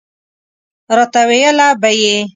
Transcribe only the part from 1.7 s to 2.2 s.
به یې.